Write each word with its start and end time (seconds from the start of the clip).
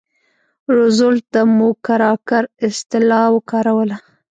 روزولټ 0.75 1.23
د 1.33 1.35
موکراکر 1.57 2.43
اصطلاح 2.67 3.25
وکاروله. 3.35 3.97